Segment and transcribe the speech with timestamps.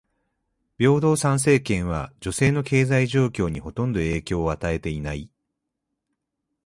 [0.77, 5.29] 平等参政権は女性の経済状況にほとんど影響を与えていない。